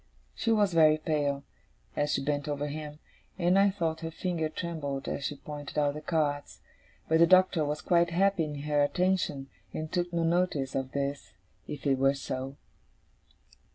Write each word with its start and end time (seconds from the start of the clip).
She 0.33 0.51
was 0.51 0.73
very 0.73 0.97
pale, 0.97 1.43
as 1.95 2.11
she 2.11 2.23
bent 2.23 2.47
over 2.47 2.65
him, 2.65 2.97
and 3.37 3.59
I 3.59 3.69
thought 3.69 3.99
her 4.01 4.09
finger 4.09 4.49
trembled 4.49 5.07
as 5.07 5.25
she 5.25 5.35
pointed 5.35 5.77
out 5.77 5.93
the 5.93 6.01
cards; 6.01 6.59
but 7.07 7.19
the 7.19 7.27
Doctor 7.27 7.63
was 7.63 7.81
quite 7.81 8.09
happy 8.09 8.45
in 8.45 8.61
her 8.61 8.81
attention, 8.81 9.47
and 9.75 9.91
took 9.91 10.11
no 10.11 10.23
notice 10.23 10.73
of 10.73 10.93
this, 10.93 11.33
if 11.67 11.85
it 11.85 11.99
were 11.99 12.15
so. 12.15 12.55